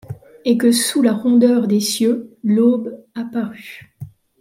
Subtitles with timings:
[0.45, 3.93] Et que, sous la rondeur des cieux, l’aube apparue